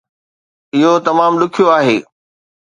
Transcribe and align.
اهو 0.75 0.91
تمام 1.07 1.33
ڏکيو 1.39 1.65
آهي 1.77 1.97